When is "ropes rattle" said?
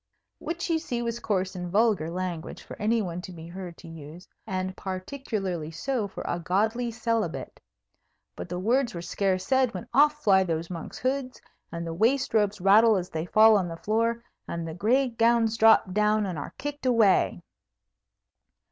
12.33-12.95